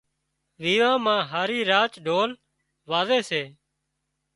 [0.61, 2.31] ويوان مان هارِي راچ ڍول
[2.89, 3.41] وازي سي